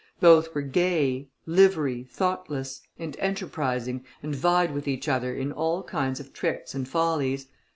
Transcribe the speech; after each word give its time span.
Both 0.19 0.55
were 0.55 0.63
gay, 0.63 1.29
livery, 1.45 2.05
thoughtless, 2.09 2.81
and 2.97 3.15
enterprising, 3.19 4.03
and 4.23 4.33
vied 4.35 4.73
with 4.73 4.87
each 4.87 5.07
other 5.07 5.35
in 5.35 5.51
all 5.51 5.83
kinds 5.83 6.19
of 6.19 6.33
tricks 6.33 6.73
and 6.73 6.87
follies. 6.87 7.45